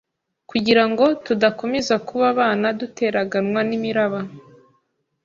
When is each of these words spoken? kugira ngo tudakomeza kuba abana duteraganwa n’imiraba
kugira 0.49 0.83
ngo 0.89 1.05
tudakomeza 1.25 1.95
kuba 2.07 2.25
abana 2.33 2.67
duteraganwa 2.79 3.59
n’imiraba 3.69 4.19